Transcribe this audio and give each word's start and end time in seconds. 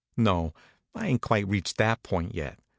"No, 0.17 0.55
I 0.95 1.05
ain 1.05 1.17
t 1.17 1.27
quite 1.27 1.47
reached 1.47 1.77
that 1.77 2.01
point 2.01 2.33
yet. 2.33 2.57